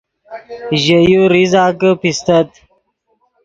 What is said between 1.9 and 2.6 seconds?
پیستت